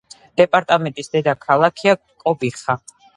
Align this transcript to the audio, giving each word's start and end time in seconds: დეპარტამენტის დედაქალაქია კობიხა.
დეპარტამენტის 0.39 1.13
დედაქალაქია 1.15 1.93
კობიხა. 2.25 2.79